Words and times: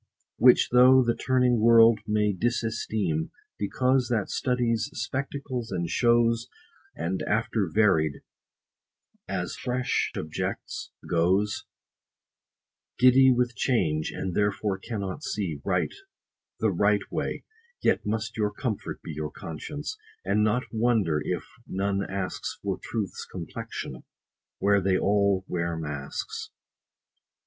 Which 0.39 0.69
though 0.71 1.03
the 1.03 1.13
turning 1.13 1.59
world 1.59 1.99
may 2.07 2.33
disesteem, 2.33 3.29
Because 3.59 4.09
that 4.09 4.31
studies 4.31 4.89
spectacles 4.95 5.71
and 5.71 5.87
shows, 5.91 6.47
And 6.95 7.21
after 7.27 7.69
varied, 7.71 8.21
as 9.27 9.55
fresh 9.55 10.11
objects, 10.17 10.89
goes, 11.07 11.65
Giddy 12.97 13.31
with 13.31 13.53
change, 13.55 14.09
and 14.09 14.33
therefore 14.33 14.79
cannot 14.79 15.21
see 15.21 15.61
Right, 15.63 15.93
the 16.59 16.71
right 16.71 17.03
way; 17.11 17.43
yet 17.83 18.03
must 18.03 18.35
your 18.37 18.49
comfort 18.51 19.03
be 19.03 19.11
Your 19.11 19.29
conscience, 19.29 19.99
and 20.25 20.43
not 20.43 20.63
wonder 20.71 21.21
if 21.23 21.45
none 21.67 22.03
asks 22.03 22.53
60 22.63 22.63
For 22.63 22.79
truth's 22.81 23.25
complexion, 23.31 24.03
where 24.57 24.81
they 24.81 24.97
all 24.97 25.45
wear 25.47 25.77
masks. 25.77 26.49